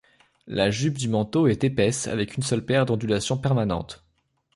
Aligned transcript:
La 0.47 0.71
jupe 0.71 0.97
du 0.97 1.07
manteau 1.09 1.45
est 1.45 1.63
épaisse 1.63 2.07
avec 2.07 2.35
une 2.35 2.41
seule 2.41 2.65
paire 2.65 2.87
d'ondulations 2.87 3.37
permanentes. 3.37 4.03